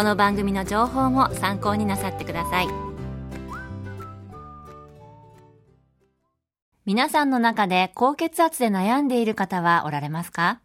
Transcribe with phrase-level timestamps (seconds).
[0.00, 2.68] この番組の情報も参考になさってください。
[6.86, 10.62] 皆さんの中で高血圧で悩んでいる方はおられますか？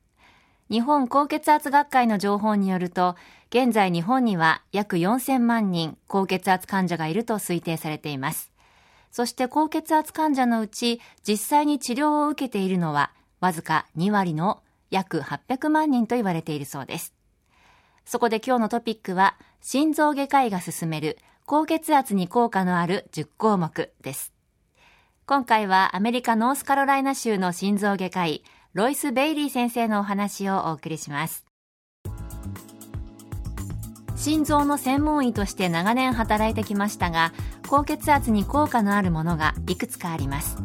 [0.72, 3.18] 日本高血圧学会の情報によると
[3.50, 8.54] 現在日本には約4000万人高血圧患者がいると推定されています。
[9.12, 13.12] そして高血圧患者のうち実際に治療を受けているのは
[13.42, 17.14] わずか2割の約800万人と言われているそうです。
[18.06, 24.34] そこで今日のトピックは心臓外科医が進める高血圧に効果のある10項目です。
[25.26, 31.46] 今回はアメリカノースカロライナ州の心臓外科医ロイス・ベイリー先生のお話をお送りします。
[34.26, 37.32] 心臓の専門医として長年働いてきましたが
[37.68, 40.58] 高血圧に効果のあるものがいくつかあります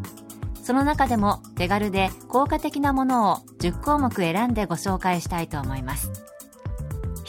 [0.62, 6.10] その中でも手軽で効果的なものを10項目選んでご紹介したいと思います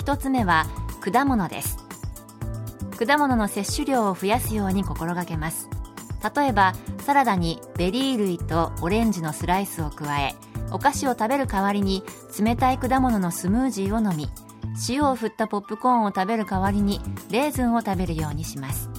[0.02, 0.66] 1つ目は
[1.00, 1.78] 果物です。
[2.98, 5.70] 果物の摂取量を増やすように心がけます。
[6.36, 10.34] 例えばサラダにベリー類とオレンジのスライスを加え
[10.72, 12.04] お菓子を食べる代わりに
[12.40, 14.30] 冷たい果物のスムージーを飲み
[14.88, 18.90] 塩を振ったポップコーンを食べる代わりにレーズンを食べるようにします。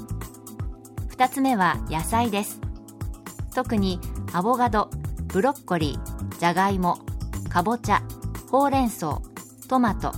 [1.17, 2.61] 2つ目は野菜です。
[3.55, 3.99] 特に
[4.33, 4.89] アボカド
[5.27, 6.99] ブロッコリーじゃがいも
[7.49, 8.03] かぼちゃ
[8.51, 9.21] ほうれん草
[9.69, 10.13] トマト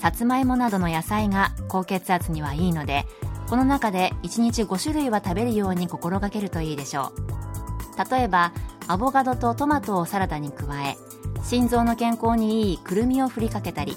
[0.00, 3.04] さつまいもなどの野菜が高血圧にはいいので
[3.48, 8.10] この中で1日5種類は食べるように心がけるといいでしょう。
[8.10, 8.52] 例えば
[8.86, 10.96] アボカドとトマトをサラダに加え
[11.42, 13.96] 心臓の健康にいいくるみを振りかけたり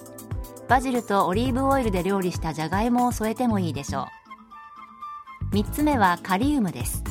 [0.68, 4.08] バジルとオリーブオイルで料理したじゃがいもを添えてもいいでしょ
[5.52, 5.56] う。
[5.56, 7.03] 3つ目はカリウムです。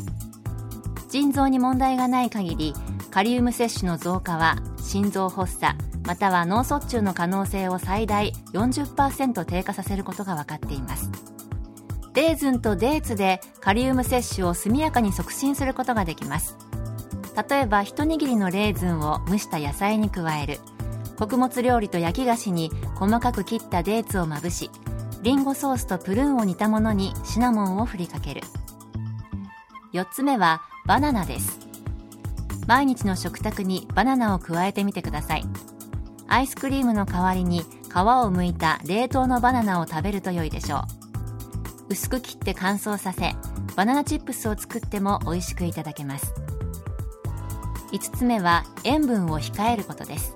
[1.09, 2.75] 腎臓に問題がない限り
[3.11, 11.11] カリウム摂取の増加は心臓発作または脳卒中の可能性を最大40%低下させることが分かっています。
[12.15, 16.57] レーズンとデーツでカリウム摂取を速やかに促進することができます。
[17.49, 20.59] 例えば一握りのレーズンを蒸した野菜に加える。
[21.19, 24.71] 穀物料理と焼き菓子に細かく切ったデーツをまぶし
[25.23, 28.43] リンゴソースとプルーンを煮たものにシナモンを振りかける。
[29.93, 31.61] 4つ目はバナナです。
[32.67, 35.45] 毎日の食卓にバナナを加えてみてください。
[36.33, 40.83] アイスクリームの代わりに皮を剥いた冷凍のバナナを食べると良いでしょう。
[41.91, 43.35] 薄く切って乾燥させ
[43.77, 46.33] バナナチップスを作っても美味しくいただけます。
[47.93, 50.35] 5つ目は塩分を控えることです。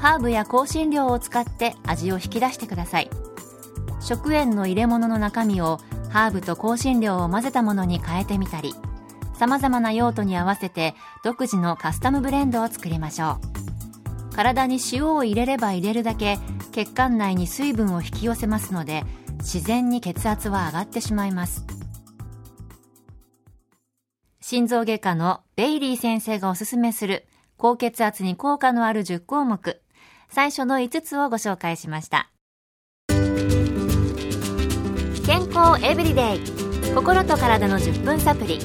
[0.00, 3.10] ハーブや香辛料を使って味を引き出してください。
[4.00, 5.78] 食塩の入れ物の中身を
[6.10, 8.74] ハーブと香辛料を混ぜたものに変えてみたり
[9.38, 13.38] 様々な用途に合わせて独自のカスタムブレンドを作りましょ
[13.68, 13.71] う。
[14.42, 16.36] 体に塩を入れれば入れるだけ
[16.72, 19.04] 血管内に水分を引き寄せますので
[19.38, 21.64] 自然に血圧は上がってしまいます。
[24.40, 29.80] 心臓外科のベイリー先生がおすすめする高血圧に効果のある10項目。
[30.28, 32.32] 最初の5つをご紹介しました。
[35.24, 36.40] 健康エブリデイ。
[36.94, 38.58] 心と体の10分サプリ。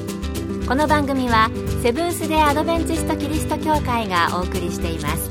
[0.66, 1.48] この番組は
[1.84, 5.27] セブンス・デ・アドベンチスト・キリスト教会がお送りしています。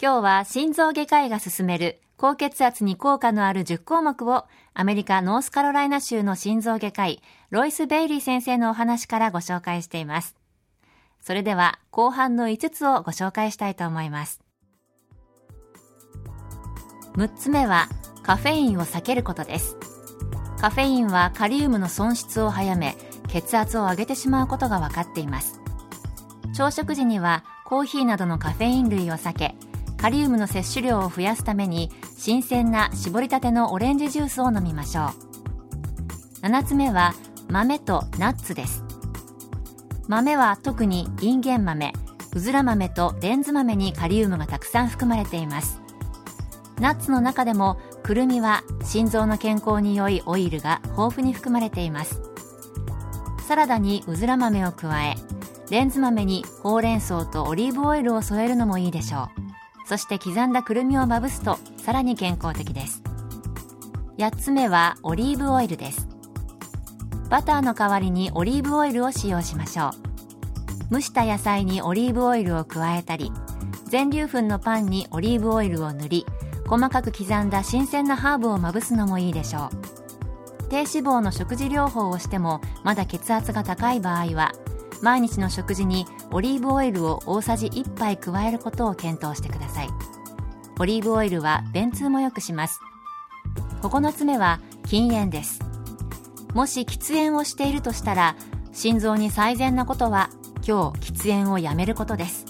[0.00, 4.44] 今日は心臓外科医が進める高血圧に効果のある10項目を
[4.74, 10.36] アメリカノースカロライナ州の心臓外科医ロイス・ベイリー先生のお話からご紹介しています
[11.26, 14.40] それでは後半の5つをご紹介したいと思います。
[17.16, 17.88] 6つ目は
[18.22, 19.76] カフェインを避けることです。
[20.60, 22.94] カフェインはカリウムの損失を早め、
[23.28, 25.60] 血圧を上げてしまうことが分かっています。
[26.54, 29.54] 朝食時にはコーヒーなどのカフェイン類を避け、
[29.96, 35.10] カリウムの摂取量を増やすために新鮮な絞りたてのオレンジジュースを飲みましょ
[36.42, 36.46] う。
[36.46, 37.14] 7つ目は
[37.48, 38.84] 豆とナッツです。
[40.08, 41.92] 豆は特にインゲン豆
[42.34, 45.80] うずら豆とレンズ豆にカリウムがたくさん含まれています。
[46.80, 52.20] ナッツの中でもくるみは心臓の健康に良いオイルが豊富に含まれています。
[53.46, 55.14] サラダにうずら豆を加え
[55.70, 59.28] レンズ豆にほうれん草とオリーブオイルを添えるのもいいでしょ
[59.84, 59.88] う。
[59.88, 63.04] そして刻んだくるみをまぶすとさらに健康的です。
[64.18, 66.08] 8つ目はオリーブオイルです。
[67.30, 69.90] バターの代わりにオリーブオイルを使用しましょ
[70.90, 70.94] う。
[70.94, 73.30] 蒸した野菜にオリーブオイルを加えたり
[73.84, 76.26] 全粒粉のパンにオリーブオイルを塗り
[76.66, 79.85] 細かく刻んだ新鮮なハーブをまぶすのもいいでしょう。
[80.68, 84.52] 低脂肪の食事療法をしてもまだ血圧が高い場合は
[85.02, 89.88] 毎日の食事にオリーブオイルを大さじ1杯加えることを検討してください。
[90.78, 92.80] オリーブオイルは便通も良くします。
[93.82, 95.60] 9つ目は禁煙です。
[96.54, 98.36] もし喫煙をしているとしたら
[98.72, 100.30] 心臓に最善なことは
[100.66, 102.46] 今日喫煙をやめることです。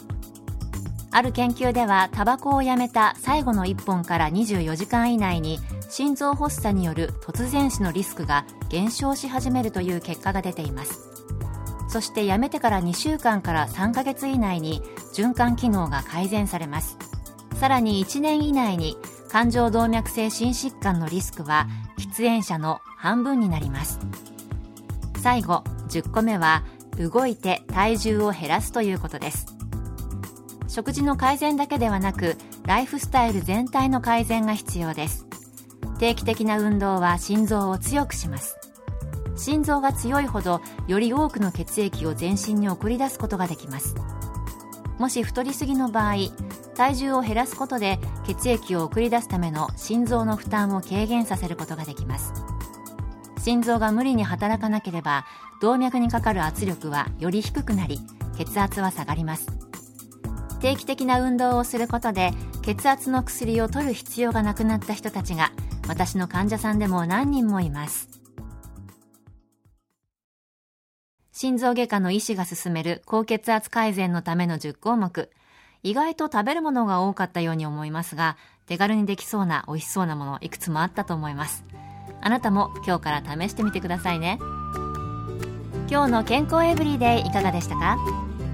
[1.10, 11.00] ある研究ではタバコをやめた最後の1本から24時間以内に心臓発作による突然死のリスクが減少し始めるという結果が出ています。
[11.88, 14.82] そしてやめてから2週間から3ヶ月以内に
[15.14, 16.98] 循環機能が改善されます。
[17.54, 18.96] さらに1年以内に
[19.28, 21.68] 冠状動脈性心疾患のリスクは
[21.98, 23.98] 喫煙者の半分になります。
[25.22, 26.64] 最後10個目は
[26.98, 29.46] 動いて体重を減らすということです。
[30.68, 35.25] 食事の改善だけではなくライフスタイル全体の改善が必要です。
[35.98, 38.58] 定期的な運動は心臓を強くします。
[39.36, 43.94] 心臓が強いほどより多くの血液を全身に送り出すことができます。
[44.98, 46.14] もし太りすぎの場合
[46.74, 52.32] 体重を減らすことで血液を送り出すための心臓の負担を軽減させることができます。
[53.42, 55.24] 心臓が無理に働かなければ
[55.60, 58.00] 動脈にかかる圧力はより低くなり
[58.36, 59.46] 血圧は下がります。
[60.60, 62.32] 定期的な運動をすることで
[62.62, 65.52] 血圧の薬を取る必要がなくなった人たちが
[65.88, 68.08] 私の患者さんでも何人もいます。
[71.32, 75.30] 心臓外科の医師が勧める高血圧改善のための10項目。
[75.82, 78.36] 意外と食べるものが多かったように思いますが
[78.66, 81.64] 手軽にできそうな美味しそうなものいくつもあったと思います。
[82.20, 84.38] あなたも今日から試してみてくださいね。
[85.88, 87.98] 今日の健康エブリデイいかがでしたか？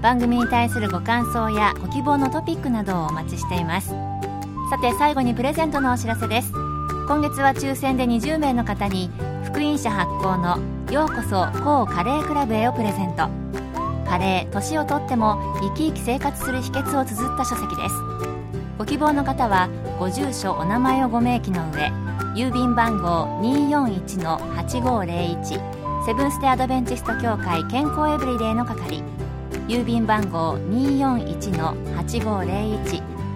[0.03, 3.87] 番組に対するご感想やご希望のトピックなどをお待ちしています。
[4.69, 6.51] さて最後にプレゼントのお知らせです。
[7.05, 9.11] 今月は抽選で20名の方に
[9.43, 10.57] 福音社発行の
[10.89, 13.27] ようこそ高カレークラブへをプレゼント。
[14.09, 17.95] カレー年をとっても生き生き生活する秘訣を綴った書籍です。
[18.77, 19.67] ご希望の方は
[19.99, 21.91] ご住所お名前をご明記の上
[22.35, 29.03] 郵便番号241-8501セブンス・テ・アドベンチスト協会健康エブリデイの係
[29.67, 33.12] 郵便番号241-8501